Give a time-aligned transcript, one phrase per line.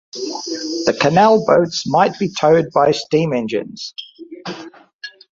[0.13, 3.93] The canal boats might be towed by steam-engines.